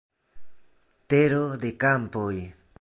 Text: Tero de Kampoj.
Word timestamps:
Tero 1.11 1.43
de 1.65 1.73
Kampoj. 1.85 2.35